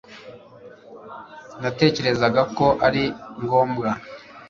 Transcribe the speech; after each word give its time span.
Sinatekerezaga 1.49 2.41
ko 2.57 2.65
ari 2.87 3.03
ngombwa 3.41 3.89